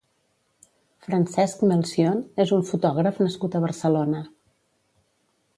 Francesc 1.07 1.61
Melcion 1.73 2.23
és 2.45 2.55
un 2.59 2.65
fotògraf 2.71 3.23
nascut 3.27 3.59
a 3.61 3.65
Barcelona. 3.67 4.27